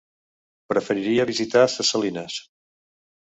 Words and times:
Preferiria 0.71 1.27
visitar 1.31 1.63
Ses 1.73 1.91
Salines. 1.95 2.39